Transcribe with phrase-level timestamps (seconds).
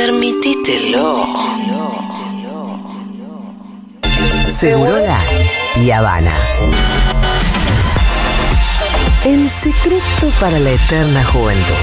[0.00, 1.26] Permitítelo.
[4.58, 5.18] Segurola
[5.76, 6.34] y Habana.
[9.26, 11.74] El secreto para la eterna juventud.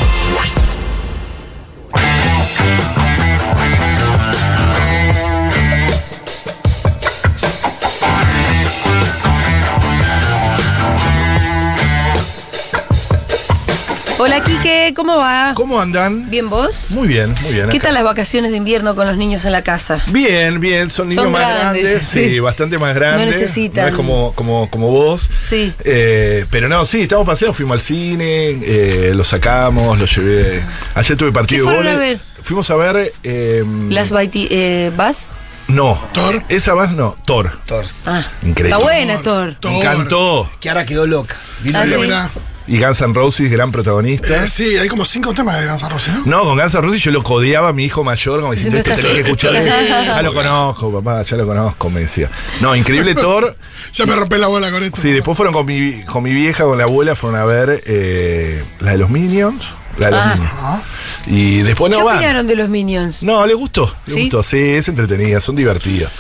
[14.20, 15.54] Hola, Quique, ¿cómo va?
[15.56, 16.28] ¿Cómo andan?
[16.32, 16.90] ¿Bien vos?
[16.92, 17.70] Muy bien, muy bien.
[17.70, 17.88] ¿Qué acá.
[17.88, 20.02] tal las vacaciones de invierno con los niños en la casa?
[20.08, 22.40] Bien, bien, son niños Son más grandes, grandes, sí, sí.
[22.40, 23.28] bastante más grandes.
[23.28, 23.84] necesitan.
[23.86, 25.30] No es como, como, como vos.
[25.40, 25.72] Sí.
[25.84, 30.64] Eh, pero no, sí, estamos paseando, fuimos al cine, eh, lo sacamos, lo llevé.
[30.96, 32.20] Ayer tuve partido ¿Qué de a ver?
[32.42, 33.14] Fuimos a ver.
[33.24, 35.30] eh, ¿Las Baiti, eh, vas?
[35.68, 36.42] No, Thor.
[36.50, 37.60] Esa más no, Thor.
[37.68, 37.86] Thor.
[38.06, 38.70] Ah, Increíble.
[38.72, 39.58] Está buena, Thor.
[39.64, 40.50] Me encantó.
[40.60, 41.36] Que ahora quedó loca.
[41.62, 41.78] ¿Viste?
[41.78, 42.40] Ah, sí.
[42.68, 44.44] Y Guns N' Roses, gran protagonista.
[44.44, 46.22] eh, sí, hay como cinco temas de Guns N' Roses, ¿no?
[46.26, 48.94] No, con Guns N' Roses yo lo codeaba a mi hijo mayor, como diciendo, este
[48.94, 49.54] tenés que escuchar.
[49.64, 52.30] ya lo conozco, papá, ya lo conozco, me decía.
[52.62, 53.56] No, increíble Thor.
[53.94, 55.00] Ya me rompé la bola con esto.
[55.02, 58.64] Sí, después fueron con mi, con mi vieja, con la abuela, fueron a ver eh,
[58.80, 59.64] la de los Minions.
[59.98, 60.34] La de los Ah.
[60.36, 60.84] Minions.
[61.28, 62.18] Y después ¿Qué no van.
[62.18, 63.24] opinaron de los Minions?
[63.24, 64.20] No, le gustó, le ¿Sí?
[64.24, 64.44] gustó.
[64.44, 66.12] Sí, es entretenida, son divertidas.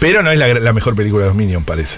[0.00, 1.96] Pero no es la, la mejor película de los Minions, parece.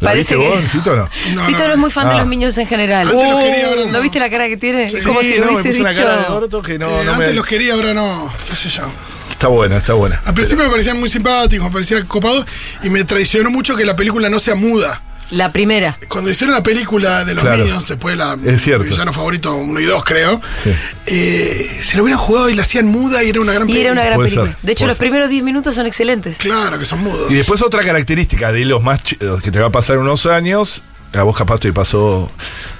[0.00, 1.08] ¿La Parece viste que- vos, Fito, no?
[1.34, 2.18] No, Fito no, no es muy fan de Ah.
[2.18, 3.06] los Minions en general.
[3.08, 3.92] Antes los quería, ahora no.
[3.92, 4.90] ¿No viste la cara que tiene?
[4.90, 5.84] Sí, Como si no, lo hubiese dicho.
[5.84, 8.32] cara de orto que no, Eh, no antes me- los quería, ahora no.
[8.50, 8.82] ¿Qué sé yo?
[9.30, 10.20] Está buena, está buena.
[10.24, 12.44] Al principio me parecían muy simpáticos, me parecía copado
[12.82, 15.00] y me traicionó mucho que la película no sea muda.
[15.30, 15.98] La primera.
[16.08, 17.64] Cuando hicieron la película de los Claro.
[17.64, 18.84] Minions, después la Es cierto.
[18.84, 20.70] mi villano favorito 1 y 2, creo, Sí.
[21.06, 23.82] eh, se lo hubieran jugado y la hacían muda y era una gran Y película.
[23.82, 24.52] era una gran película.
[24.52, 25.00] ser, De hecho, los ser.
[25.06, 26.38] primeros 10 minutos son excelentes.
[26.38, 27.30] Claro que son mudos.
[27.32, 30.26] Y después otra característica de los más chi- los que te va a pasar unos
[30.26, 32.30] años, a vos capaz te pasó,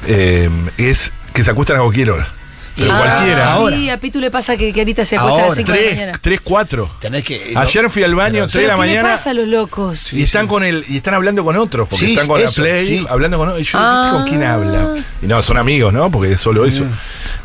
[0.06, 2.28] eh, es que se acuestan a cualquier hora.
[2.76, 3.52] Pero Ah, cualquiera.
[3.52, 3.76] ahora.
[3.76, 5.56] Sí, a Pitu le pasa que, que ahorita se acuesta a las Ahora.
[5.56, 6.18] 5 de la Tres, mañana.
[6.20, 6.90] tres, cuatro.
[7.00, 7.52] Tenés que.
[7.54, 9.14] Ayer fui al baño, Pero- tres de la ¿Pero ¿Qué le mañana.
[9.16, 10.12] pasa a los locos?
[10.12, 12.68] Y están con el, y están hablando con otros, porque Sí, están con eso, la
[12.70, 13.06] Play, sí.
[13.08, 13.62] hablando con otros.
[13.62, 14.00] Y yo, Ah.
[14.02, 14.94] ¿viste con quién habla?
[15.22, 16.10] Y no, son amigos, ¿no?
[16.10, 16.84] Porque es solo eso.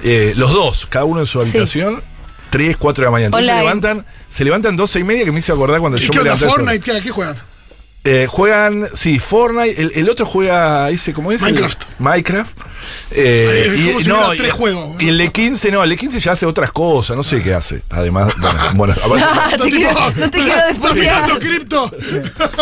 [0.03, 1.49] Eh, los dos, cada uno en su Sí.
[1.49, 2.01] habitación,
[2.49, 3.27] tres, cuatro de la mañana.
[3.27, 3.67] Entonces se Online.
[3.67, 6.23] levantan, se levantan doce y media que me hice acordar cuando ¿Y yo qué me
[6.23, 6.45] levanté.
[6.47, 6.79] Fortnite?
[6.79, 7.35] ¿Qué, ¿Qué juegan?
[8.05, 9.79] Eh, juegan, sí, Fortnite.
[9.79, 11.41] El, el otro juega ese, ¿cómo es?
[11.43, 11.83] El- Minecraft.
[11.99, 12.57] Minecraft.
[13.11, 15.01] Eh, Ay, es como si hubiera tres juegos.
[15.01, 17.53] Y el de 15, no, el de 15 ya hace otras cosas, no sé qué
[17.53, 17.81] hace.
[17.89, 18.33] Además,
[18.75, 21.23] bueno, bueno, aparte- Ah, te quiero- no te quiero ¿Estás despolear.
[21.23, 21.91] mirando cripto?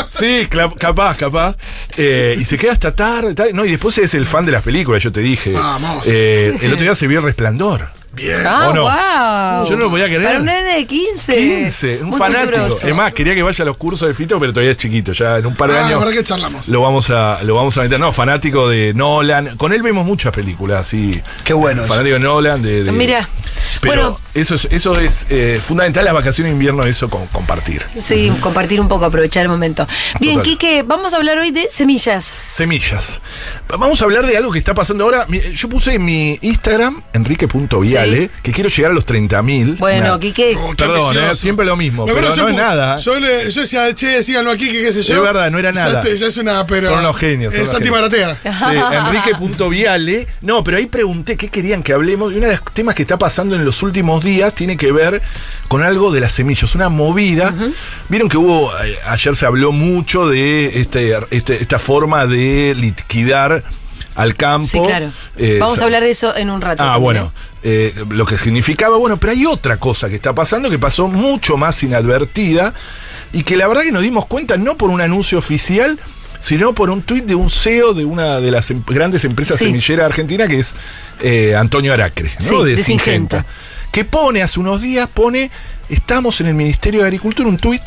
[0.10, 0.48] sí,
[0.80, 1.56] capaz, capaz.
[1.98, 3.34] Eh, y se queda hasta tarde.
[3.34, 3.56] tal.
[3.56, 5.52] No, y después es el fan de las películas, yo te dije.
[5.52, 6.04] Vamos.
[6.06, 7.90] Eh, el otro día se vio El Resplandor.
[8.18, 8.38] Bien.
[8.46, 8.82] Ah, ¿O no?
[8.82, 9.70] wow.
[9.70, 10.24] Yo no lo podía creer.
[10.24, 11.36] Para un nene de 15.
[11.36, 12.66] 15, un Muy fanático.
[12.84, 15.14] Es más, quería que vaya a los cursos de Fito, pero todavía es chiquito.
[15.14, 16.00] Ya en un par de Ah, años.
[16.00, 16.68] verdad que charlamos.
[16.68, 18.00] Lo vamos a, lo vamos a meter.
[18.00, 19.56] No, fanático de Nolan.
[19.58, 21.22] Con él vemos muchas películas, así.
[21.44, 21.90] Qué bueno eso.
[21.94, 22.84] Fanático de Nolan, de.
[22.84, 23.30] de- Mira,
[23.82, 24.20] Pero bueno.
[24.38, 27.84] Eso es, eso es eh, fundamental las vacaciones de invierno, eso con, compartir.
[27.96, 29.88] Sí, compartir un poco, aprovechar el momento.
[30.20, 30.52] Bien, Total.
[30.52, 32.24] Quique, vamos a hablar hoy de semillas.
[32.26, 33.22] Semillas.
[33.78, 35.26] Vamos a hablar de algo que está pasando ahora.
[35.28, 38.30] Mi- Yo puse en mi Instagram, enrique.viale, Sí.
[38.44, 39.78] que quiero llegar a los 30.000.
[39.78, 40.20] Bueno, Nada.
[40.20, 42.98] Quique, Oh, qué Perdón, eh, siempre lo mismo, pero no yo es nada.
[42.98, 45.16] Yo, le- yo decía, che, síganlo aquí, que qué sé yo.
[45.16, 46.02] Es verdad, no era nada.
[46.04, 46.90] Ya es una, pero.
[46.90, 48.36] Son unos genios, son Es unos antibaratea.
[48.36, 48.50] Sí,
[49.38, 50.28] Enrique.viale.
[50.42, 52.34] No, pero ahí pregunté qué querían que hablemos.
[52.34, 55.22] Y uno de los temas que está pasando en los últimos días tiene que ver
[55.68, 57.54] con algo de las semillas, una movida.
[58.10, 63.64] Vieron que hubo, eh, ayer se habló mucho de este, este- esta forma de liquidar
[64.16, 64.68] al campo.
[64.68, 65.12] sí, claro.
[65.38, 66.82] Eh, vamos a hablar de eso en un rato.
[66.84, 67.34] Ah, también, bueno.
[67.64, 71.56] eh, lo que significaba, bueno, pero hay otra cosa que está pasando que pasó mucho
[71.58, 72.74] más inadvertida
[73.34, 76.00] y que la verdad que nos dimos cuenta no por un anuncio oficial,
[76.40, 79.66] sino por un tuit de un CEO de una de las em- grandes empresas Sí.
[79.66, 80.74] semilleras argentinas que es
[81.22, 82.48] eh, Antonio Aracre, ¿no?
[82.48, 83.38] Sí, de, de Singenta.
[83.44, 83.46] Singenta.
[83.92, 85.50] Que pone hace unos días, pone,
[85.90, 87.82] estamos en el Ministerio de Agricultura, un tuit,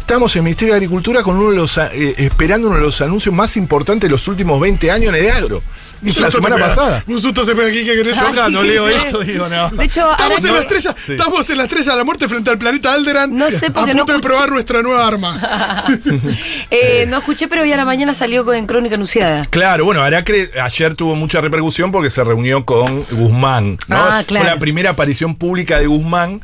[0.00, 2.82] estamos en el Ministerio de Agricultura con uno de los, a- eh, esperando uno de
[2.82, 5.62] los anuncios más importantes de los últimos 20 años en el agro.
[6.04, 7.04] Un la semana pasada.
[7.06, 8.18] Un susto se pega aquí que querés.
[8.18, 8.94] Ah, sí, leo sí.
[9.06, 9.70] eso digo, no.
[9.70, 11.12] De hecho, Estamos en no- la estrella, Sí.
[11.12, 13.32] estamos en la estrella de la muerte frente al planeta Alderan.
[13.32, 15.86] No sé, a porque punto no de probar nuestra nueva arma.
[16.72, 19.46] eh, no escuché, pero hoy a la mañana salió con- en Crónica Anunciada.
[19.46, 23.96] Claro, bueno, Aracre ayer tuvo mucha repercusión porque se reunió con Guzmán, ¿no?
[23.96, 24.44] Ah, claro.
[24.44, 26.40] Fue la primera aparición pública de Guzmán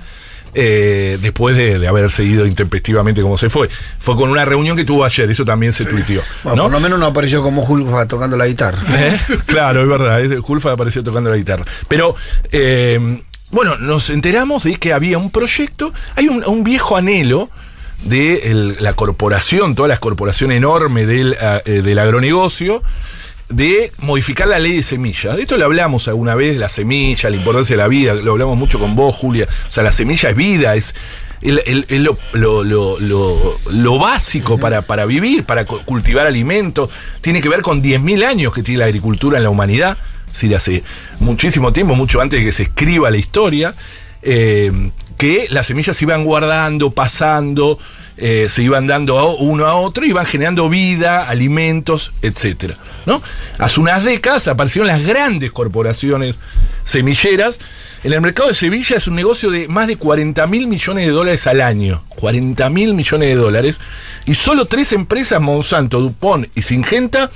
[0.54, 3.68] eh, después de, de haber seguido intempestivamente como se fue.
[3.98, 6.62] Fue con una reunión que tuvo ayer, eso también se tuiteó, Bueno, ¿no?
[6.64, 8.78] Por lo menos no apareció como Hulk tocando la guitarra.
[9.06, 9.12] ¿Eh?
[9.46, 11.64] Claro, es verdad, Julfa apareció tocando la guitarra.
[11.88, 12.14] Pero,
[12.52, 17.50] eh, bueno, nos enteramos de que había un proyecto, hay un, un viejo anhelo
[18.02, 22.82] de el- la corporación, todas las corporaciones enormes del, del agronegocio,
[23.48, 25.36] de modificar la ley de semillas.
[25.36, 28.56] De esto lo hablamos alguna vez, la semilla, la importancia de la vida, lo hablamos
[28.58, 29.46] mucho con vos, Julia.
[29.68, 30.94] O sea, la semilla es vida, es,
[31.40, 36.90] el- el- el lo, lo- lo- lo- básico para, para vivir, para cu- cultivar alimentos.
[37.20, 39.96] Tiene que ver con 10.000 años que tiene la agricultura en la humanidad.
[40.32, 40.82] Sí, de hace
[41.20, 43.74] muchísimo tiempo, mucho antes de que se escriba la historia.
[44.20, 47.78] eh, que las semillas se iban guardando, pasando,
[48.20, 52.76] eh, se iban dando uno a otro, iban generando vida, alimentos, etcétera,
[53.06, 53.22] ¿no?
[53.58, 56.36] Hace unas décadas aparecieron las grandes corporaciones
[56.82, 57.60] semilleras.
[58.02, 61.12] En el mercado de Sevilla es un negocio de más de 40 mil millones de
[61.12, 62.02] dólares al año.
[62.16, 63.78] 40 mil millones de dólares.
[64.26, 67.30] Y solo tres empresas, Monsanto, Dupont y Singenta,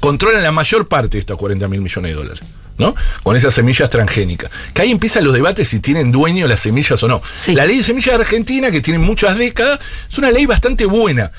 [0.00, 2.42] controlan la mayor parte de estos 40 mil millones de dólares.
[2.78, 2.94] ¿No?
[3.22, 4.50] Con esas semillas transgénicas.
[4.74, 7.22] Que ahí empiezan los debates si tienen dueño las semillas o no.
[7.36, 7.54] Sí.
[7.54, 9.78] La ley de semillas de Argentina, que tiene muchas décadas,
[10.10, 11.32] es una ley bastante buena.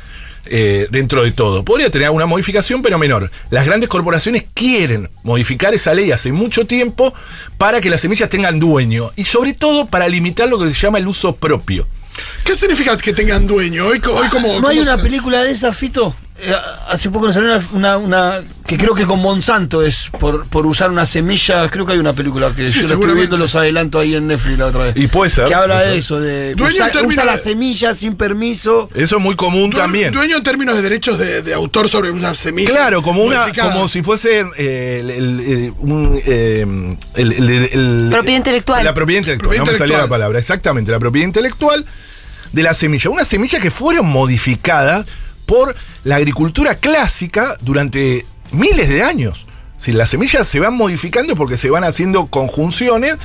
[0.46, 1.64] eh, dentro de todo.
[1.64, 3.32] Podría tener alguna modificación, pero menor.
[3.50, 7.14] Las grandes corporaciones quieren modificar esa ley hace mucho tiempo
[7.58, 10.98] para que las semillas tengan dueño y sobre todo para limitar lo que se llama
[10.98, 11.88] el uso propio.
[12.44, 13.86] ¿Qué significa que tengan dueño?
[13.88, 14.60] Hoy, co- hoy como.
[14.60, 16.14] ¿No hay una película de esa, Fito?
[16.40, 16.52] Eh,
[16.90, 20.66] hace poco nos salió una, una, una- que creo que con Monsanto es por, por
[20.66, 21.70] usar una semilla.
[21.70, 24.28] Creo que hay una película que Sí, yo la estoy viendo los adelanto ahí en
[24.28, 24.98] Netflix la otra vez.
[24.98, 28.90] Y puede ser, Que habla de eso, de Dueño usa, la semilla sin permiso.
[28.96, 30.12] Eso es muy común también.
[30.12, 32.72] Dueño en términos de derechos de, de autor sobre una semilla.
[32.72, 38.08] Claro, como una, como si fuese eh, el, el, eh, un, eh, el- el- el-
[38.10, 38.84] Propiedad intelectual.
[38.84, 39.50] La propiedad intelectual.
[39.50, 40.10] Propiedad no me salía la intelectual.
[40.20, 40.40] palabra.
[40.40, 41.86] Exactamente, la propiedad intelectual
[42.52, 43.12] de la semilla.
[43.12, 45.06] Una semilla que fueron modificadas
[45.46, 49.46] por la agricultura clásica durante miles de años.
[49.78, 53.16] Si las semillas se van modificando porque se van haciendo conjunciones,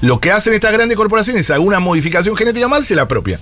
[0.00, 3.40] lo que hacen estas grandes corporaciones es alguna modificación genética más y se la apropian.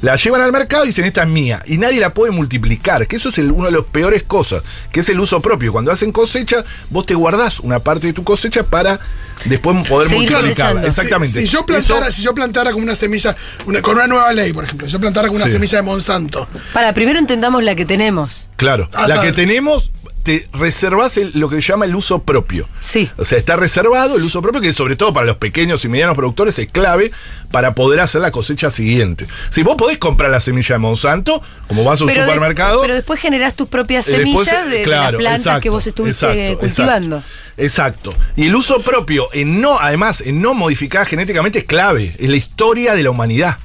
[0.00, 1.60] La llevan al mercado y dicen, esta es mía.
[1.66, 4.62] Y nadie la puede multiplicar, que eso es el- uno de los peores cosas,
[4.92, 5.72] que es el uso propio.
[5.72, 9.00] Cuando hacen cosecha, vos te guardás una parte de tu cosecha para
[9.44, 10.52] después poder Seguir multiplicarla.
[10.82, 10.86] cosechando.
[10.86, 11.40] Exactamente.
[11.40, 13.36] Si, si yo plantara, Eso- si yo plantara con una semilla,
[13.66, 15.52] una- con una nueva ley, por ejemplo, si yo plantara con una Sí.
[15.52, 18.48] semilla de Monsanto, Para, primero entendamos la que tenemos.
[18.56, 19.90] Claro, Ah, la que tenemos,
[20.28, 22.68] te reservás el- lo que se llama el uso propio.
[22.80, 23.08] Sí.
[23.16, 26.14] O sea, está reservado el uso propio, que sobre todo para los pequeños y medianos
[26.16, 27.10] productores es clave
[27.50, 29.26] para poder hacer la cosecha siguiente.
[29.48, 32.82] Si vos podés comprar la semilla de Monsanto, como vas a un Pero, de- supermercado.
[32.82, 35.70] pero después generás tus propias eh, semillas después, de, de claro, las plantas exacto, que
[35.70, 37.16] vos estuviste exacto, cultivando.
[37.56, 38.14] Exacto, exacto.
[38.36, 42.14] Y el uso propio, en no, además, en no modificar genéticamente es clave.
[42.18, 43.56] Es la historia de la humanidad.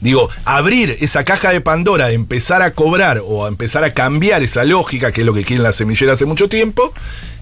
[0.00, 4.64] Digo, abrir esa caja de Pandora empezar a cobrar o a empezar a cambiar esa
[4.64, 6.92] lógica, que es lo que quieren las semilleras hace mucho tiempo,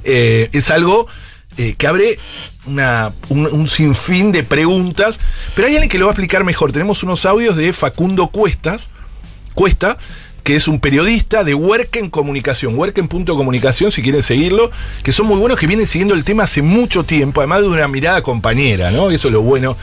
[0.04, 1.06] eh, es algo
[1.56, 2.18] eh, que abre
[2.66, 5.18] un, un sinfín de preguntas.
[5.54, 6.72] Pero hay alguien que lo va a explicar mejor.
[6.72, 8.88] Tenemos unos audios de Facundo Cuestas,
[9.54, 9.98] Cuesta,
[10.48, 14.70] que es un periodista de Werken Comunicación, Werken.comunicación, si quieren seguirlo,
[15.02, 17.86] que son muy buenos, que vienen siguiendo el tema hace mucho tiempo, además de una
[17.86, 19.10] mirada compañera, ¿no?
[19.10, 19.76] Eso es lo bueno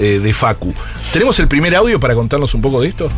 [0.00, 0.74] eh, de Facu.
[1.12, 3.08] ¿Tenemos el primer audio para contarnos un poco de esto?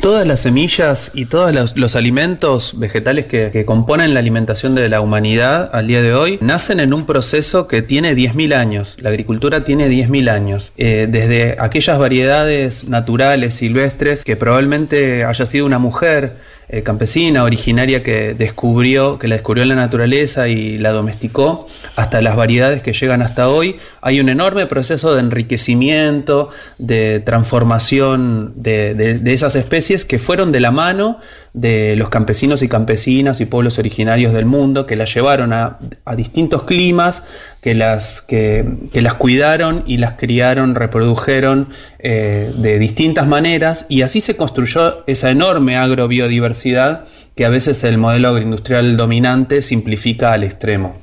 [0.00, 5.00] Todas las semillas y todos los, alimentos vegetales que, que componen la alimentación de la
[5.00, 8.96] humanidad al día de hoy nacen en un proceso que tiene 10.000 años.
[9.00, 10.72] La agricultura tiene 10.000 años.
[10.78, 16.36] Eh, desde aquellas variedades naturales, silvestres, que probablemente haya sido una mujer
[16.70, 21.66] eh, campesina, originaria, que descubrió, que la descubrió en la naturaleza y la domesticó,
[21.96, 28.52] hasta las variedades que llegan hasta hoy, hay un enorme proceso de enriquecimiento, de transformación
[28.56, 31.20] de, esas especies que fueron de la mano
[31.60, 35.78] de los campesinos y campesinas y pueblos originarios del mundo, que las llevaron a,
[36.16, 37.24] distintos climas,
[37.60, 44.20] que las, que las cuidaron y las criaron, reprodujeron eh, de distintas maneras, y así
[44.20, 50.94] se construyó esa enorme agrobiodiversidad que a veces el modelo agroindustrial dominante simplifica al extremo.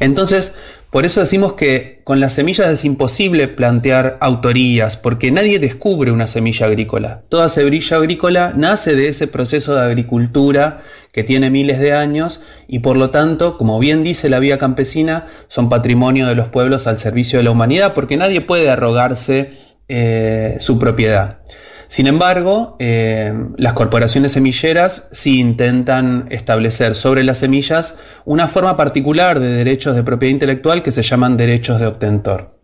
[0.00, 0.54] Entonces,
[0.90, 6.26] por eso decimos que con las semillas es imposible plantear autorías, porque nadie descubre una
[6.26, 7.20] semilla agrícola.
[7.28, 10.80] Toda semilla agrícola nace de ese proceso de agricultura
[11.12, 15.26] que tiene miles de años y por lo tanto, como bien dice la vía campesina,
[15.48, 19.50] son patrimonio de los pueblos al servicio de la humanidad, porque nadie puede arrogarse
[19.88, 21.40] eh, su propiedad.
[21.88, 29.40] Sin embargo, eh, las corporaciones semilleras sí intentan establecer sobre las semillas una forma particular
[29.40, 32.58] de derechos de propiedad intelectual que se llaman derechos de obtentor.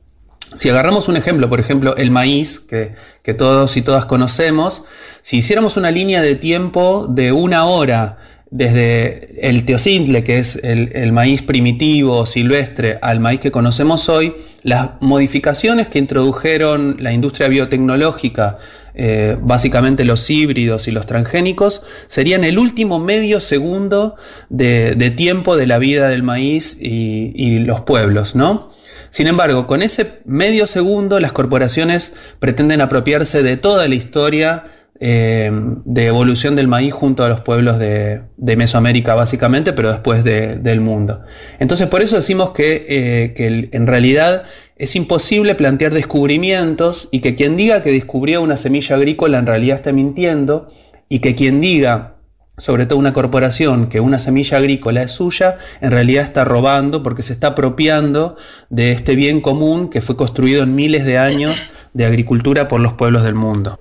[0.54, 4.84] Si agarramos un ejemplo, por ejemplo, el maíz, que, que todos y todas conocemos,
[5.22, 8.18] si hiciéramos una línea de tiempo de una hora
[8.54, 14.90] desde el teocintle, que es el, maíz primitivo, silvestre, al maíz que conocemos hoy, las
[15.00, 18.58] modificaciones que introdujeron la industria biotecnológica,
[18.94, 24.14] eh, básicamente los híbridos y los transgénicos, serían el último medio segundo
[24.50, 28.70] de, de tiempo de la vida del maíz y, y los pueblos, ¿no?
[29.10, 34.64] Sin embargo, con ese medio segundo, las corporaciones pretenden apropiarse de toda la historia
[35.00, 35.50] eh,
[35.84, 38.22] de evolución del maíz junto a los pueblos de,
[38.56, 41.22] Mesoamérica básicamente, pero después de- del mundo.
[41.58, 44.44] Entonces por eso decimos que, eh, en realidad
[44.76, 49.76] es imposible plantear descubrimientos y que quien diga que descubrió una semilla agrícola en realidad
[49.76, 50.68] está mintiendo
[51.08, 52.12] y que quien diga
[52.56, 57.24] sobre todo una corporación, que una semilla agrícola es suya, en realidad está robando porque
[57.24, 58.36] se está apropiando
[58.70, 61.56] de este bien común que fue construido en miles de años
[61.94, 63.80] de agricultura por los pueblos del mundo.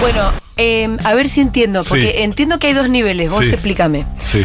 [0.00, 2.22] Bueno, eh, a ver si entiendo, porque Sí.
[2.22, 3.52] entiendo que hay dos niveles, vos Sí.
[3.54, 4.06] explícame.
[4.22, 4.44] Sí.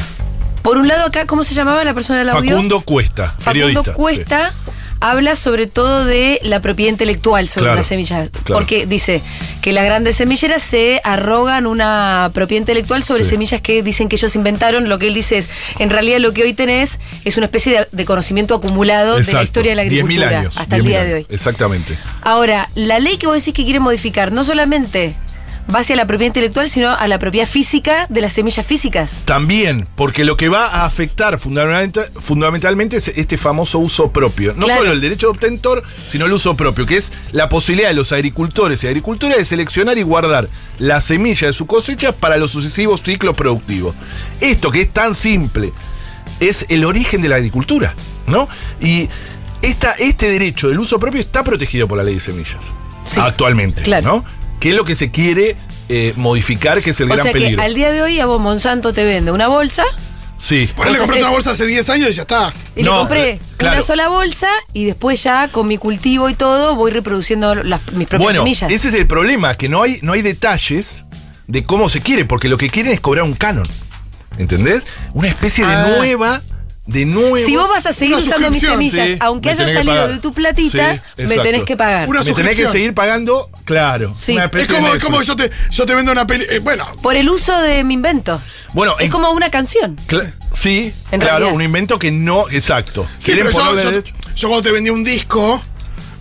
[0.61, 2.51] Por un lado acá, ¿cómo se llamaba la persona del audio?
[2.51, 3.83] Facundo Cuesta, Facundo.
[3.93, 4.53] Cuesta
[5.01, 8.29] habla sobre todo de la propiedad intelectual sobre Claro, las semillas.
[8.29, 8.59] claro.
[8.61, 9.21] Porque dice
[9.61, 13.31] que las grandes semilleras se arrogan una propiedad intelectual sobre Sí.
[13.31, 14.87] semillas que dicen que ellos inventaron.
[14.87, 17.87] Lo que él dice es, en realidad lo que hoy tenés es una especie de,
[17.91, 20.57] de conocimiento acumulado de la historia de la 10.000 agricultura años.
[20.57, 21.25] hasta el 10.000 día de hoy.
[21.29, 21.99] Exactamente.
[22.21, 25.17] Ahora, la ley que vos decís que quiere modificar no solamente
[25.73, 29.21] va hacia la propiedad intelectual, sino a la propiedad física de las semillas físicas.
[29.25, 34.53] También, porque lo que va a afectar fundamentalmente, fundamentalmente es este famoso uso propio.
[34.53, 34.81] No Claro.
[34.81, 38.11] solo el derecho de obtentor, sino el uso propio, que es la posibilidad de los
[38.11, 43.01] agricultores y agricultoras de seleccionar y guardar la semilla de su cosecha para los sucesivos
[43.01, 43.95] ciclos productivos.
[44.41, 45.71] Esto que es tan simple
[46.39, 47.95] es el origen de la agricultura,
[48.27, 48.47] ¿no?
[48.81, 49.09] Y
[49.61, 52.63] esta, este derecho del uso propio está protegido por la ley de semillas.
[53.05, 54.07] Sí, actualmente, claro.
[54.07, 54.25] ¿no?
[54.63, 55.57] Que es lo que se quiere
[55.89, 57.57] eh, modificar, que es el O gran sea peligro.
[57.57, 59.83] que al día de hoy a vos Monsanto te vende una bolsa
[60.37, 60.69] Sí.
[60.75, 62.53] Por ahí le compré una bolsa hace 10 años y ya está.
[62.75, 63.75] y No, le compré eh, claro.
[63.77, 68.07] una sola bolsa y después ya con mi cultivo y todo voy reproduciendo las, mis
[68.07, 68.71] propias Bueno, semillas.
[68.71, 71.03] ese es el problema, que no hay, no hay detalles
[71.47, 73.65] de cómo se quiere, porque lo que quieren es cobrar un canon.
[74.37, 74.83] ¿Entendés?
[75.13, 75.83] Una especie Ah.
[75.87, 76.41] de nueva,
[76.85, 77.37] de nuevo.
[77.37, 80.33] si vos vas a seguir usando mis semillas, sí, aunque hayan que salido de tu
[80.33, 82.09] platita, Sí, me tenés que pagar.
[82.09, 84.13] Una me tenés que seguir pagando, claro.
[84.15, 84.33] Sí.
[84.33, 86.45] una Es como, como yo te, yo te vendo una peli.
[86.49, 88.41] eh, bueno, Por el uso de mi invento.
[88.73, 89.97] Bueno, Es en- como una canción.
[90.51, 91.53] sí, En claro, realidad.
[91.55, 93.07] un invento que no, exacto.
[93.25, 93.49] pero
[94.35, 95.61] yo, cuando te vendí un disco,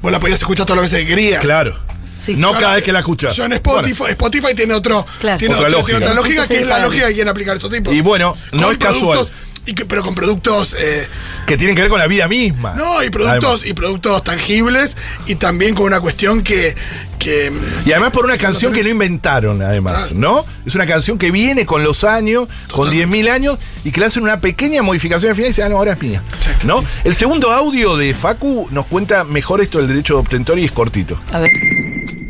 [0.02, 1.40] vos la podías escuchar todas las veces que querías.
[1.42, 1.78] Claro.
[2.14, 2.34] Sí.
[2.36, 3.34] No Yo cada la- vez que la escuchas.
[3.34, 5.38] Yo en Spotify, Spotify tiene otro, Claro.
[5.38, 5.96] tiene Otra otro- lógica.
[5.98, 7.92] tiene otra lógica Entonces, que es la lógica que quieren aplicar estos tipos.
[7.94, 9.18] Y bueno, no Con es casual.
[9.64, 11.06] Productos- y que- pero con productos eh,
[11.46, 12.74] Que tienen que ver con la vida misma.
[12.74, 13.66] no y productos Además.
[13.66, 16.74] y productos tangibles y también con una cuestión que
[17.18, 17.52] que
[17.86, 20.20] Y además por una canción que no inventaron, además, Total.
[20.20, 20.44] ¿no?
[20.66, 22.96] Es una canción que viene con los años, con Totalmente.
[23.18, 25.76] 10.000 años, y que le hacen una pequeña modificación al final y dicen, ah, no,
[25.76, 26.20] ahora es mía.
[26.64, 26.82] ¿No?
[27.04, 30.72] El segundo audio de Facu nos cuenta mejor esto del derecho de obtentor y es
[30.72, 31.20] cortito.
[31.30, 31.52] A ver.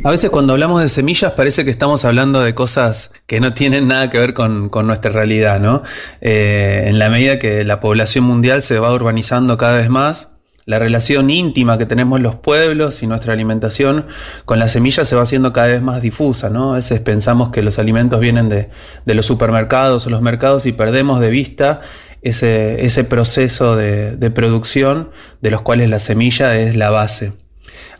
[0.05, 3.87] A veces cuando hablamos de semillas parece que estamos hablando de cosas que no tienen
[3.87, 5.85] nada que ver con, nuestra realidad, ¿no?
[6.21, 10.33] Eh, en la medida que la población mundial se va urbanizando cada vez más,
[10.67, 14.07] la relación íntima que tenemos los pueblos y nuestra alimentación
[14.45, 16.73] con las semillas se va haciendo cada vez más difusa, ¿no?
[16.73, 18.71] A veces pensamos que los alimentos vienen de,
[19.07, 21.81] los supermercados o los mercados y perdemos de vista
[22.23, 27.42] ese, ese proceso de producción de los cuales la semilla es la base.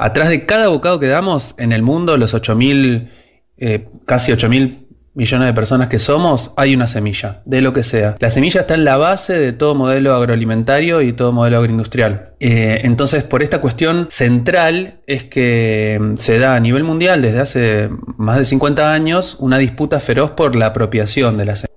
[0.03, 3.09] Atrás de cada bocado que damos en el mundo, los 8.000,
[3.57, 8.17] eh, casi 8.000 millones de personas que somos, hay una semilla, de lo que sea.
[8.19, 12.33] La semilla está en la base de todo modelo agroalimentario y todo modelo agroindustrial.
[12.41, 17.39] Eh, entonces, por esta cuestión central es que mm, se da a nivel mundial desde
[17.39, 21.72] hace más de 50 años una disputa feroz por la apropiación de la semilla.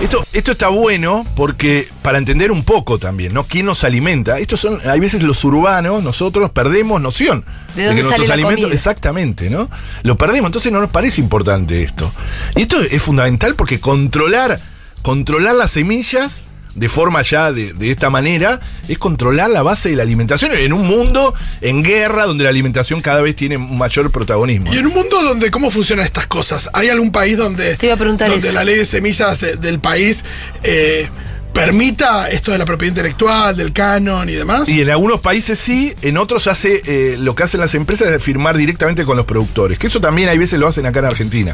[0.00, 3.42] Esto, esto está bueno porque para entender un poco también, ¿no?
[3.42, 4.38] ¿Quién nos alimenta?
[4.38, 8.68] Estos son, hay veces los urbanos, nosotros perdemos noción ¿De dónde sale la comida?
[8.68, 9.68] exactamente, ¿no?
[10.02, 12.12] Lo perdemos, entonces no nos parece importante esto.
[12.54, 14.60] Y esto es fundamental porque controlar,
[15.02, 16.42] controlar las semillas
[16.78, 20.72] de forma ya de, de esta manera es controlar la base de la alimentación en
[20.72, 24.72] un mundo en guerra donde la alimentación cada vez tiene mayor protagonismo.
[24.72, 26.70] Y en un mundo donde, ¿cómo funcionan estas cosas?
[26.72, 28.54] ¿Hay algún país donde, Te iba a preguntar donde eso.
[28.54, 30.24] la ley de semillas de- del país
[30.62, 31.08] eh,
[31.52, 34.68] permita esto de la propiedad intelectual, del canon y demás?
[34.68, 38.22] Y en algunos países sí, en otros hace eh, lo que hacen las empresas es
[38.22, 41.52] firmar directamente con los productores, que eso también hay veces lo hacen acá en Argentina.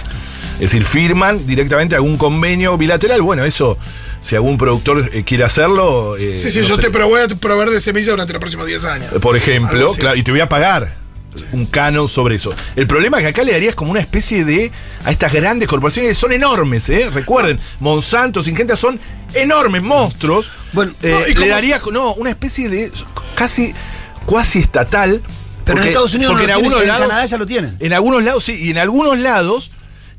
[0.54, 3.22] Es decir, firman directamente algún convenio bilateral.
[3.22, 3.76] Bueno, eso,
[4.24, 6.16] si algún productor eh, quiere hacerlo.
[6.16, 8.40] eh, sí, sí, no yo sé, te pero voy a proveer de semillas durante los
[8.40, 9.12] próximos 10 años.
[9.20, 10.96] Por ejemplo, claro, y te voy a pagar.
[11.52, 12.54] un canon sobre eso.
[12.74, 14.72] El problema es que acá le darías como una especie de.
[15.04, 17.10] a estas grandes corporaciones que son enormes, ¿eh?
[17.12, 18.98] Recuerden, Monsanto, Singenta son
[19.34, 20.50] enormes monstruos.
[20.72, 22.90] Bueno, Eh, no, ¿y le darías, no, una especie de.
[23.34, 23.74] casi.
[24.24, 25.22] cuasi estatal.
[25.66, 27.76] Pero en Estados Unidos no porque lo en algunos en lados, Canadá ya lo tienen.
[27.80, 29.70] En algunos lados, sí, y en algunos lados.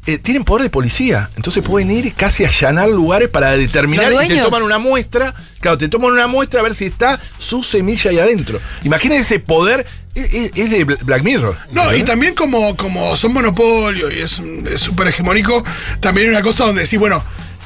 [0.08, 4.26] Eh, tienen poder de policía, entonces pueden ir casi a allanar lugares para determinar ¿Los
[4.26, 7.64] y te toman una muestra, claro, te toman una muestra a ver si está su
[7.64, 8.60] semilla ahí adentro.
[8.84, 11.58] Imagínense ese poder, es, es- es de Bla- Black Mirror.
[11.72, 14.42] No, y también como, como son monopolio y es
[14.78, 15.64] súper hegemónico,
[16.00, 17.24] también hay una cosa donde decís, bueno,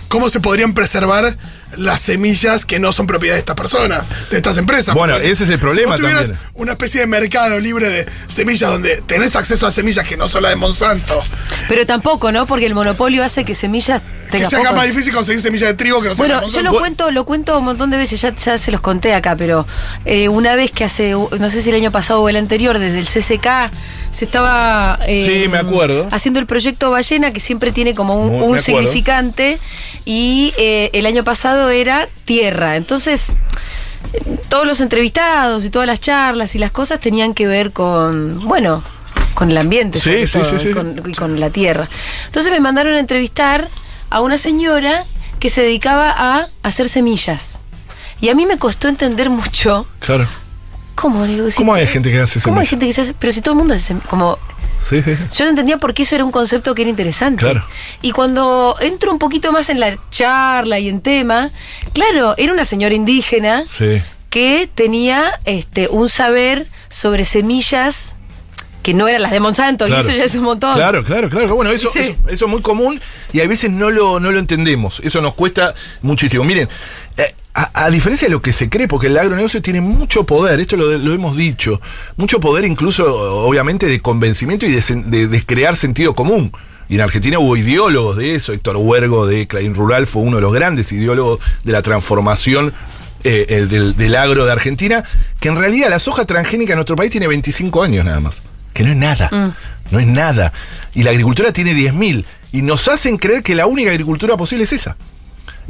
[0.08, 1.38] ¿cómo se podrían preservar
[1.78, 4.94] las semillas que no son propiedad de estas personas, de estas empresas?
[4.96, 6.50] Bueno, Porque ese es el problema Si vos tuvieras también.
[6.56, 10.44] una especie de mercado libre de semillas donde tenés acceso a semillas que no son
[10.44, 11.20] las de Monsanto,
[11.68, 12.46] Pero tampoco, ¿no?
[12.48, 15.74] Porque el monopolio hace que semillas que sea acá poco- más difícil conseguir semillas de
[15.74, 16.72] trigo que no Bueno, las de yo Monsanto.
[16.74, 19.66] lo cuento, lo cuento un montón de veces, ya, ya se los conté acá, pero
[20.06, 23.00] eh, una vez que hace, no sé si el año pasado o el anterior, desde
[23.00, 23.72] el CCK,
[24.12, 26.08] se estaba eh, Sí, me acuerdo.
[26.12, 29.58] haciendo el proyecto Ballena, que siempre tiene como un, significante,
[30.06, 32.78] y eh, el año pasado era tierra.
[32.78, 33.34] Entonces,
[34.48, 38.82] todos los entrevistados y todas las charlas y las cosas tenían que ver con, bueno,
[39.34, 41.88] con el ambiente, Sí, sí, todo, sí, y con- y con la tierra.
[42.26, 43.70] Entonces me mandaron a entrevistar
[44.10, 45.04] a una señora
[45.40, 47.62] que se dedicaba a hacer semillas.
[48.22, 50.28] Y a mí me costó entender mucho Claro.
[50.96, 51.24] cómo.
[51.26, 52.70] digo, si ¿Cómo hay te- gente que hace ¿Cómo hay semillas?
[52.70, 53.14] gente que se hace?
[53.18, 54.38] Pero si todo el mundo hace sem- como
[54.84, 55.12] Sí, sí.
[55.36, 57.42] yo no entendía por qué eso era un concepto que era interesante.
[57.44, 57.66] Claro.
[58.02, 61.50] Y cuando entro un poquito más en la charla y en tema,
[61.94, 64.02] claro, era una señora indígena Sí.
[64.30, 68.16] que tenía este un saber sobre semillas
[68.82, 70.74] que no eran las de Monsanto, y eso ya es un montón.
[70.74, 71.54] Claro, claro, claro.
[71.54, 72.00] Bueno, eso, Sí.
[72.00, 73.00] eso, eso es muy común
[73.34, 75.02] y a veces no lo, no lo entendemos.
[75.04, 76.46] Eso nos cuesta muchísimo.
[76.46, 76.70] Miren,
[77.62, 80.76] a, a diferencia de lo que se cree, porque el agronegocio tiene mucho poder, esto
[80.78, 81.82] lo, lo hemos dicho,
[82.18, 83.06] mucho poder incluso,
[83.46, 86.52] obviamente, de convencimiento y de, sen- de- de crear sentido común.
[86.88, 88.52] Y en Argentina hubo ideólogos de eso.
[88.52, 92.74] Héctor Huergo de Clarín Rural fue uno de los grandes ideólogos de la transformación
[93.24, 95.04] eh, eh, del, del agro de Argentina,
[95.40, 98.42] que en realidad la soja transgénica en nuestro país tiene 25 años nada más.
[98.74, 99.30] Que no es nada.
[99.92, 100.52] No es nada.
[100.96, 102.26] Y la agricultura tiene 10.000.
[102.54, 104.96] Y nos hacen creer que la única agricultura posible es esa.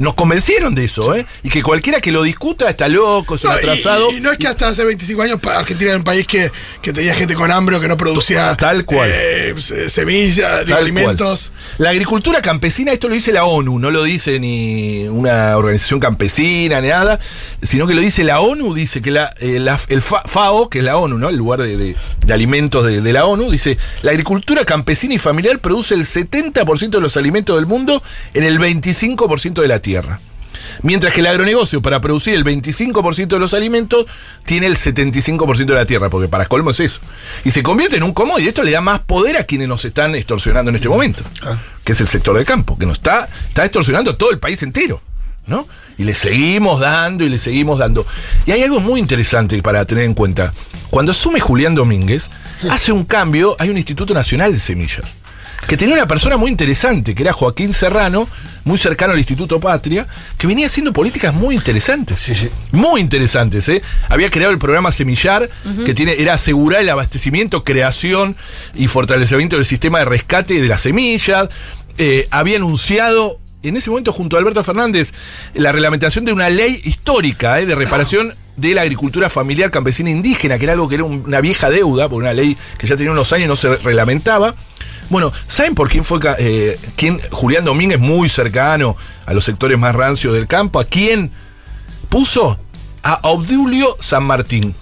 [0.00, 1.26] Nos convencieron de eso, ¿eh?
[1.42, 4.10] Y que cualquiera que lo discuta está loco, un No, atrasado.
[4.10, 6.94] y, y no es que hasta hace 25 años Argentina era un país que, que
[6.94, 9.10] tenía gente con hambre o que no producía Tal cual.
[9.12, 11.50] eh, se- semillas, alimentos.
[11.50, 11.76] cual.
[11.78, 16.80] La agricultura campesina, esto lo dice la ONU, no lo dice ni una organización campesina
[16.80, 17.20] ni nada,
[17.60, 20.78] sino que lo dice la ONU, dice que la, eh, la- el Fa- FAO, que
[20.78, 21.28] es la ONU, ¿no?
[21.28, 25.18] El lugar de, de- de alimentos de, de la ONU, dice, la agricultura campesina y
[25.18, 29.89] familiar produce el 70% de los alimentos del mundo en el 25% de la tierra.
[30.82, 34.06] Mientras que el agronegocio, para producir el 25% de los alimentos,
[34.44, 37.00] tiene el 75% de la tierra, porque para colmo es eso.
[37.44, 38.48] Y se convierte en un commodity.
[38.48, 41.22] Esto le da más poder a quienes nos están extorsionando en este momento,
[41.84, 45.02] que es el sector del campo, que nos está, está extorsionando todo el país entero.
[45.46, 45.66] ¿no?
[45.98, 48.06] Y le seguimos dando y le seguimos dando.
[48.46, 50.52] Y hay algo muy interesante para tener en cuenta.
[50.90, 52.30] Cuando asume Julián Domínguez,
[52.70, 55.19] hace un cambio, hay un Instituto Nacional de Semillas
[55.66, 58.28] que tenía una persona muy interesante, que era Joaquín Serrano,
[58.64, 60.06] muy cercano al Instituto Patria,
[60.38, 62.20] que venía haciendo políticas muy interesantes.
[62.20, 62.48] Sí, sí.
[62.72, 63.82] Muy interesantes, ¿eh?
[64.08, 65.48] Había creado el programa Semillar,
[65.84, 68.36] que tiene, era asegurar el abastecimiento, creación
[68.74, 71.48] y fortalecimiento del sistema de rescate de las semillas.
[71.98, 75.12] Eh, había anunciado, en ese momento, junto a Alberto Fernández,
[75.54, 77.66] la reglamentación de una ley histórica ¿eh?
[77.66, 81.40] de reparación de la agricultura familiar campesina indígena, que era algo que era un- una
[81.40, 84.54] vieja deuda, por una ley que ya tenía unos años y no se reglamentaba.
[85.10, 88.96] Bueno, ¿saben por quién fue ca- eh, quién Julián Domínguez, muy cercano
[89.26, 90.80] a los sectores más rancios del campo?
[90.80, 91.30] ¿A quién
[92.08, 92.58] puso?
[93.02, 94.74] A Obdulio San Martín.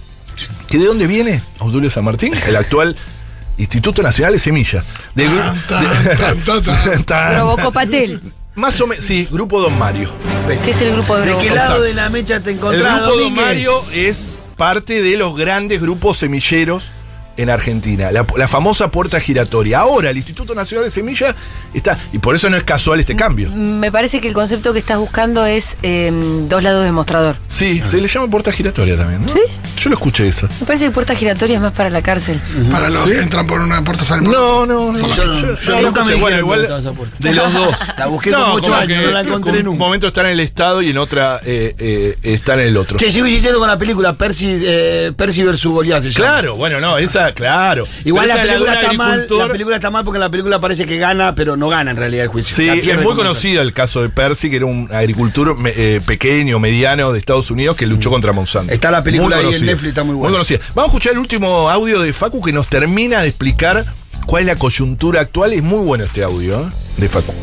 [0.69, 2.33] ¿Que de dónde viene Obdulio San Martín?
[2.47, 2.95] El actual
[3.57, 4.85] Instituto Nacional de Semillas.
[5.15, 7.03] Del gru- Tan, tan, tan, tan.
[7.05, 8.21] Tan- Provocó Patel,
[8.55, 10.11] Más o menos, sí, Grupo Don Mario.
[10.63, 13.19] que es el grupo de ¿De qué lado de la mecha te El encontrás, Grupo
[13.19, 13.35] Don?
[13.35, 16.91] Mario es parte de los grandes grupos semilleros
[17.41, 19.79] en Argentina, la, la famosa puerta giratoria.
[19.79, 21.35] Ahora el Instituto Nacional de Semillas
[21.73, 23.49] está, y por eso no es casual este cambio.
[23.51, 26.11] Me parece que el concepto que estás buscando es eh,
[26.49, 27.37] dos lados de mostrador.
[27.47, 29.29] Sí, se le llama puerta giratoria también, ¿no?
[29.29, 29.39] ¿Sí?
[29.77, 30.47] Yo lo escuché eso.
[30.59, 32.39] Me parece que puerta giratoria es más para la cárcel.
[32.71, 33.11] Para los ¿Sí?
[33.11, 35.15] que entran por una puerta salen por No, no, no.
[35.15, 37.15] Yo no- yo lo nunca me igual, estaba esa puerta.
[37.19, 37.75] de los dos.
[37.97, 39.79] La busqué por muchos como años, que no la encontré un nunca.
[39.79, 42.97] momento está en el Estado y en otra eh, eh, está en el otro.
[42.97, 45.65] Che, sigo insistiendo con la película Percy, eh, Percy vs.
[45.65, 46.03] Goliath.
[46.03, 46.25] se llama.
[46.31, 47.87] Claro, bueno, no, esa laguna, claro.
[48.05, 51.35] Igual la película, está mal, la película está mal porque la película parece que gana,
[51.35, 52.55] pero no gana en realidad el juicio.
[52.55, 56.01] Sí, La es muy conocido el caso de Percy, que era un agricultor me- eh,
[56.05, 58.73] pequeño, mediano de Estados Unidos que luchó contra Monsanto.
[58.73, 59.71] Está la película Muy ahí en conocido.
[59.71, 60.31] Netflix, está muy buena.
[60.33, 60.59] conocida.
[60.75, 63.85] Vamos a escuchar el último audio de Facu que nos termina de explicar
[64.25, 65.53] cuál es la coyuntura actual.
[65.53, 66.65] Es muy bueno este audio ¿eh?
[66.97, 67.33] de Facu.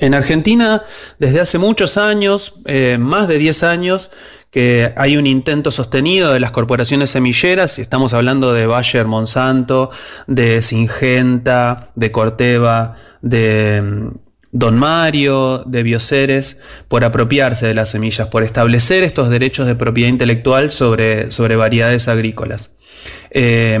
[0.00, 0.84] En Argentina,
[1.18, 4.10] desde hace muchos años, eh, más de 10 años,
[4.50, 9.90] que hay un intento sostenido de las corporaciones semilleras, estamos hablando de Bayer Monsanto,
[10.26, 14.08] de Singenta, de Corteva, de mm,
[14.52, 20.08] Don Mario, de Bioceres, por apropiarse de las semillas, por establecer estos derechos de propiedad
[20.08, 22.70] intelectual sobre, sobre variedades agrícolas.
[23.30, 23.78] Eh,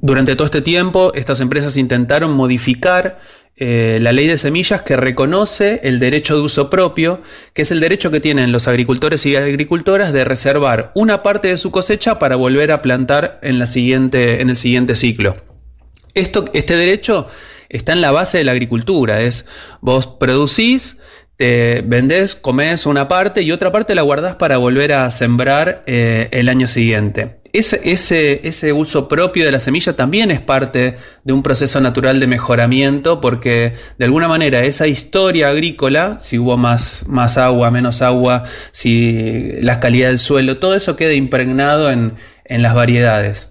[0.00, 3.18] durante todo este tiempo, estas empresas intentaron modificar
[3.56, 7.22] eh, la ley de semillas que reconoce el derecho de uso propio,
[7.52, 11.58] que es el derecho que tienen los agricultores y agricultoras de reservar una parte de
[11.58, 15.36] su cosecha para volver a plantar en, la siguiente, en el siguiente ciclo.
[16.14, 17.26] Esto, este derecho
[17.68, 19.44] está en la base de la agricultura, es
[19.80, 20.98] vos producís,
[21.36, 26.28] te vendés, comés una parte y otra parte la guardás para volver a sembrar eh,
[26.30, 27.39] el año siguiente.
[27.52, 32.26] Ese, ese, uso propio de la semilla también es parte de un proceso natural de
[32.26, 38.44] mejoramiento porque de alguna manera esa historia agrícola, si hubo más, más agua, menos agua,
[38.70, 43.50] si la calidad del suelo, todo eso queda impregnado en, en las variedades.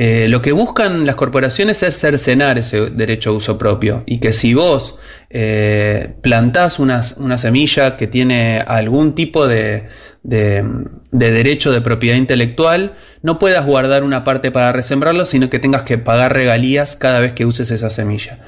[0.00, 4.32] Eh, lo que buscan las corporaciones es cercenar ese derecho a uso propio y que
[4.32, 4.96] si vos
[5.28, 9.88] eh, plantás una, semilla que tiene algún tipo de,
[10.22, 10.64] de,
[11.10, 15.82] de, derecho de propiedad intelectual, no puedas guardar una parte para resembrarlo, sino que tengas
[15.82, 18.40] que pagar regalías cada vez que uses esa semilla.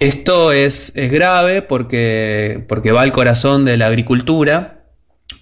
[0.00, 4.78] Esto es, es grave porque, porque va al corazón de la agricultura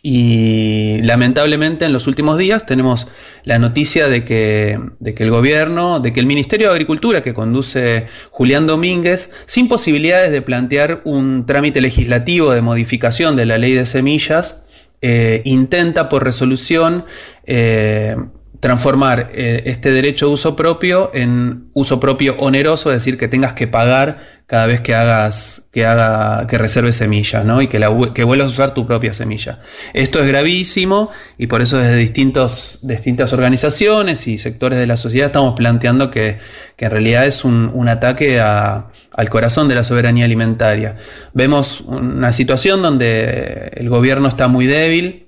[0.09, 3.09] y lamentablemente en los últimos días tenemos
[3.43, 7.35] la noticia de que, de que, el gobierno, de que el Ministerio de Agricultura que
[7.35, 13.73] conduce Julián Domínguez, sin posibilidades de plantear un trámite legislativo de modificación de la ley
[13.73, 14.63] de semillas,
[15.09, 17.05] eh, intenta por resolución
[17.45, 18.17] eh,
[18.61, 23.53] transformar eh, este derecho de uso propio en uso propio oneroso, es decir, que tengas
[23.53, 27.61] que pagar cada vez que hagas, que haga, que reserves semillas, ¿no?
[27.61, 29.59] Y que, la, que vuelvas a usar tu propia semilla.
[29.93, 35.27] Esto es gravísimo y por eso desde distintos, distintas organizaciones y sectores de la sociedad
[35.27, 36.39] estamos planteando que,
[36.77, 40.95] que en realidad es un, un ataque a, al corazón de la soberanía alimentaria.
[41.33, 45.26] Vemos una situación donde el gobierno está muy débil,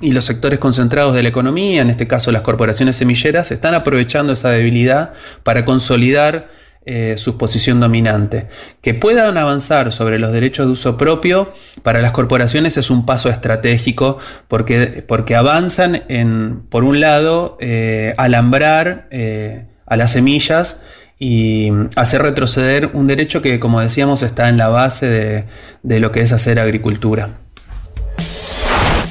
[0.00, 4.32] y los sectores concentrados de la economía, en este caso las corporaciones semilleras, están aprovechando
[4.32, 5.12] esa debilidad
[5.44, 6.48] para consolidar
[6.86, 8.48] eh, su posición dominante.
[8.82, 11.50] Que puedan avanzar sobre los derechos de uso propio
[11.82, 18.12] para las corporaciones es un paso estratégico porque, porque avanzan en, por un lado, eh,
[18.18, 20.80] alambrar eh, a las semillas
[21.18, 25.44] y hacer retroceder un derecho que, como decíamos, está en la base de,
[25.82, 27.43] de lo que es hacer agricultura.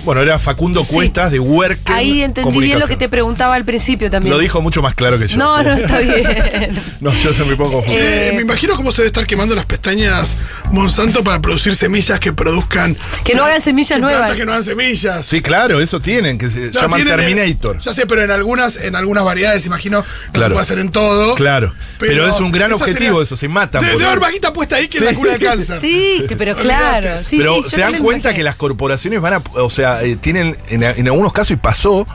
[0.04, 1.34] Bueno, era Facundo Cuestas sí.
[1.34, 1.92] de Huerque.
[1.94, 4.36] Ahí entendí bien lo que te preguntaba al principio también.
[4.36, 5.38] Lo dijo mucho más claro que yo.
[5.38, 5.66] No, sí.
[5.66, 6.82] no, está bien.
[7.00, 8.06] no, yo se me pongo confundido.
[8.06, 10.38] Eh, me imagino cómo se debe estar quemando las pestañas
[10.72, 12.98] Monsanto para producir semillas que produzcan.
[13.24, 14.34] Que no hagan semillas nuevas.
[14.34, 15.26] Que no hagan semillas.
[15.26, 17.76] Sí, claro, eso tienen, que se no, llaman Terminator.
[17.76, 20.48] En, ya sé, pero en algunas, en algunas variedades, imagino, no claro.
[20.48, 21.36] se puede hacer en todo.
[21.36, 21.74] Claro.
[22.00, 23.82] Pero, pero es un gran objetivo sería, eso, se matan.
[23.82, 25.06] Debe, debe haber bajita puesta ahí que sí.
[25.06, 25.80] es la cura del cáncer.
[25.80, 27.24] Sí, pero claro.
[27.24, 29.44] Sí, pero sí, se dan cuenta que las corporaciones van a.
[29.54, 32.08] O sea, eh, tienen en, en, algunos casos y pasó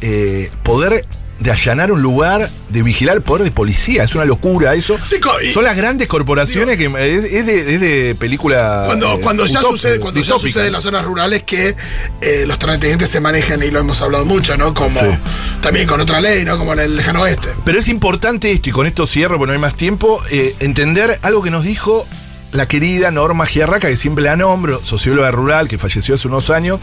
[0.00, 1.06] eh, poder
[1.38, 4.04] de allanar un lugar, de vigilar el poder de policía.
[4.04, 4.98] Es una locura eso.
[5.04, 8.84] Sí, y, Son las grandes corporaciones digo, que es, es, de, es, de, película.
[8.86, 11.76] Cuando, eh, cuando ya sucede, cuando ya sucede en las zonas rurales que
[12.20, 14.72] eh, los terratenientes se manejan, y lo hemos hablado mucho, ¿no?
[14.72, 15.06] Como sí.
[15.60, 16.56] también con otra ley, ¿no?
[16.56, 17.48] Como en el lejano oeste.
[17.64, 21.18] Pero es importante esto, y con esto cierro porque no hay más tiempo, eh, entender
[21.22, 22.06] algo que nos dijo
[22.56, 26.80] la querida Norma Giarraca, que siempre la nombro, socióloga rural, que falleció hace unos años,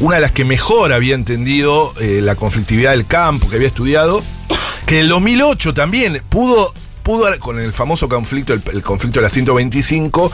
[0.00, 4.22] una de las que mejor había entendido eh, la conflictividad del campo, que había estudiado,
[4.86, 9.24] que en el 2008 también pudo, pudo con el famoso conflicto, el, el conflicto de
[9.24, 10.32] la 125,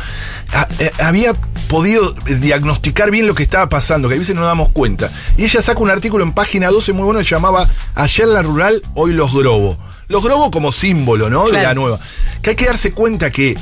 [0.52, 1.34] a, eh, había
[1.68, 5.10] podido diagnosticar bien lo que estaba pasando, que a veces no nos damos cuenta.
[5.36, 8.82] Y ella saca un artículo en página 12 muy bueno que llamaba Ayer la rural,
[8.94, 9.78] hoy los grobo.
[10.08, 11.46] Los grobo como símbolo, ¿no?
[11.46, 11.56] Claro.
[11.56, 11.98] De la nueva.
[12.40, 13.56] Que hay que darse cuenta que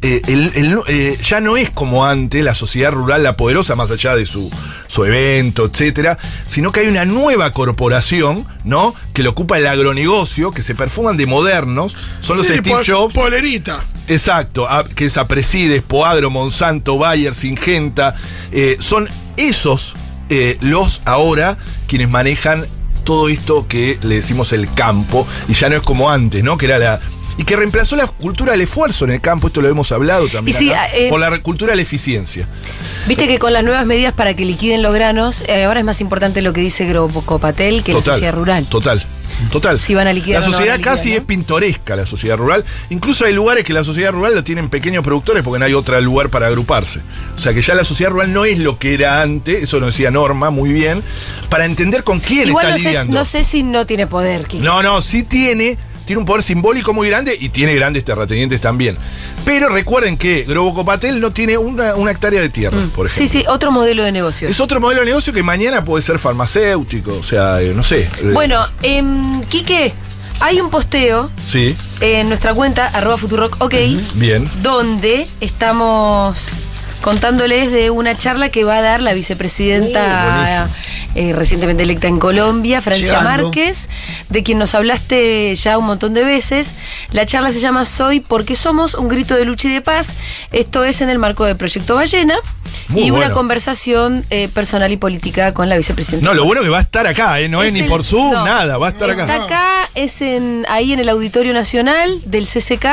[0.00, 3.90] eh, el, el, eh, ya no es como antes la sociedad rural, la poderosa, más
[3.90, 4.50] allá de su,
[4.86, 8.94] su evento, etcétera, sino que hay una nueva corporación, ¿no?
[9.12, 13.12] Que le ocupa el agronegocio, que se perfuman de modernos, son sí, los Steve Jobs.
[13.12, 13.84] Polerita.
[14.06, 18.14] Exacto, a, que es Apreside, Poagro, Monsanto, Bayer, Singenta,
[18.52, 19.94] eh, son esos
[20.60, 21.56] los ahora
[21.86, 22.66] quienes manejan
[23.08, 26.58] todo esto que le decimos el campo, y ya no es como antes, ¿no?
[26.58, 27.00] Que era la.
[27.38, 30.56] Y que reemplazó la cultura del esfuerzo en el campo, esto lo hemos hablado también.
[30.56, 32.46] Y sí, acá, eh, por la cultura de la eficiencia.
[33.06, 36.00] Viste que con las nuevas medidas para que liquiden los granos, eh, ahora es más
[36.00, 38.66] importante lo que dice Grobocopatel que la sociedad rural.
[38.66, 39.02] Total.
[39.52, 39.78] Total.
[39.78, 41.16] Si van a liquidar La no sociedad liquidar, casi ¿no?
[41.16, 42.64] es pintoresca, la sociedad rural.
[42.90, 46.00] Incluso hay lugares que la sociedad rural lo tienen pequeños productores porque no hay otro
[46.00, 47.00] lugar para agruparse.
[47.36, 49.86] O sea que ya la sociedad rural no es lo que era antes, eso lo
[49.86, 51.02] decía Norma muy bien,
[51.48, 53.14] para entender con quién Igual está no sé, lidiando.
[53.14, 54.46] no sé si no tiene poder.
[54.46, 54.62] Kiki.
[54.64, 58.96] No, no, sí tiene, tiene un poder simbólico muy grande y tiene grandes terratenientes también.
[59.44, 63.24] Pero recuerden que Grobocopatel no tiene una, una hectárea de tierra, por ejemplo.
[63.24, 63.28] Mm.
[63.28, 64.48] Sí, sí, otro modelo de negocio.
[64.48, 68.00] Es otro modelo de negocio que mañana puede ser farmacéutico, o sea, eh, no sé.
[68.20, 69.92] eh, Bueno, em, Quique,
[70.40, 73.74] hay un posteo Sí, en nuestra cuenta, arroba Futurock, ok,
[74.14, 74.48] bien.
[74.62, 76.64] donde estamos
[77.02, 80.66] contándoles de una charla que va a dar la Uh, vicepresidenta buenísimo.
[81.18, 83.46] Eh, recientemente electa en Colombia, Francia Llegando.
[83.46, 83.88] Márquez,
[84.28, 86.70] de quien nos hablaste ya un montón de veces.
[87.10, 90.12] La charla se llama Soy porque somos, un grito de lucha y de paz.
[90.52, 92.36] Esto es en el marco del Proyecto Ballena
[92.88, 96.24] Muy y una conversación eh, personal y política con la vicepresidenta.
[96.24, 97.48] No, lo bueno que va a estar acá, ¿eh?
[97.48, 98.44] No es, ni el- por Zoom, no.
[98.44, 99.44] nada, va a estar Está acá.
[99.44, 102.86] acá, es en, ahí en el Auditorio Nacional del CCK,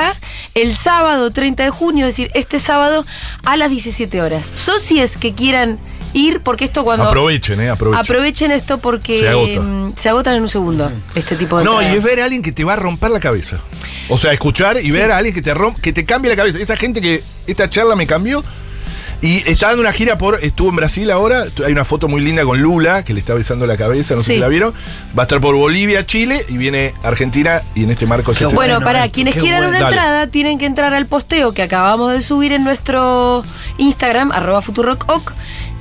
[0.55, 3.05] el sábado 30 de junio, es decir, este sábado
[3.43, 4.51] a las 17 horas.
[4.55, 5.77] Socios que quieran
[6.15, 7.05] ir, porque esto cuando...
[7.05, 7.69] Aprovechen, ¿eh?
[7.69, 8.01] Aprovechen.
[8.03, 9.61] Aprovechen esto porque Se agota.
[9.61, 12.41] mm, se agotan en un segundo este tipo de no, y es ver a alguien
[12.41, 13.59] que te va a romper la cabeza.
[14.09, 16.57] O sea, escuchar y ver a alguien que te romp, que te cambie la cabeza.
[16.59, 18.43] Esa gente que esta charla me cambió.
[19.21, 20.43] Y está dando una gira por.
[20.43, 21.45] Estuvo en Brasil ahora.
[21.65, 24.33] Hay una foto muy linda con Lula, que le está besando la cabeza, no sé
[24.33, 24.73] si la vieron.
[25.17, 28.53] Va a estar por Bolivia, Chile, y viene Argentina, y en este marco es este-
[28.53, 29.69] Bueno, Bueno, para esto, quienes qué quieran bueno.
[29.77, 29.95] una Dale.
[29.95, 33.43] entrada, tienen que entrar al posteo que acabamos de subir en nuestro
[33.77, 35.05] Instagram, arroba futurock,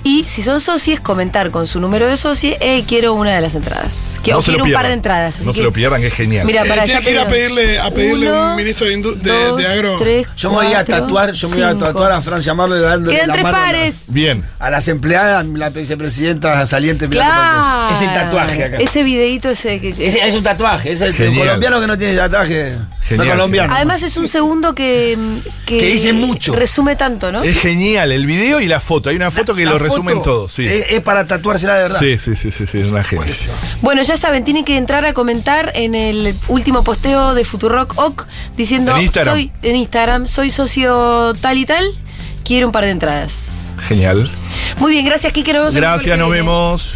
[0.04, 3.54] y si son socios, comentar con su número de socio, eh, quiero una de las
[3.54, 4.20] entradas.
[4.22, 5.36] Que, No o se quiero un par de entradas.
[5.36, 6.46] así No se que- lo pierdan, que es genial.
[6.46, 8.96] Mira, Eh, para tiene allá que ir a pedirle, a pedirle Uno, un ministro de,
[8.98, 9.96] dos, de agro.
[9.98, 13.10] tres, Yo me voy a tatuar, yo me voy a tatuar a Francia Marlo dando
[13.10, 14.04] Quedan la tres mano a la- pares.
[14.08, 14.44] Bien.
[14.58, 17.94] A las empleadas, la vicepresidenta saliente mirando Claro.
[17.96, 18.76] Ese tatuaje acá.
[18.76, 19.92] Ese videito ese que.
[19.92, 22.76] que- Ese es un tatuaje, es el colombiano que no tiene tatuaje.
[23.06, 23.28] Genial.
[23.28, 23.74] No colombiano.
[23.74, 25.18] Además es un segundo que,
[25.66, 26.54] que, Que dice mucho.
[26.54, 27.42] Resume tanto, ¿no?
[27.42, 29.10] Es genial el video y la foto.
[29.10, 30.48] Hay una foto que La lo resumen todo.
[30.48, 30.64] Sí.
[30.64, 31.98] Es, es para tatuársela de verdad.
[31.98, 33.26] sí, sí, sí, sí, sí, es una genia.
[33.82, 38.26] Bueno, ya saben, tienen que entrar a comentar en el último posteo de Futurock OK
[38.56, 39.34] diciendo En Instagram.
[39.34, 41.84] soy en Instagram, soy socio tal y tal,
[42.44, 43.72] quiero un par de entradas.
[43.86, 44.30] Genial.
[44.78, 46.94] Muy bien, gracias Kike, nos vemos Gracias, nos vemos.